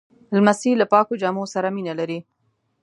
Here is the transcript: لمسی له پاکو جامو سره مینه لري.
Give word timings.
لمسی 0.35 0.71
له 0.77 0.85
پاکو 0.91 1.13
جامو 1.21 1.43
سره 1.53 1.67
مینه 1.75 1.93
لري. 1.99 2.19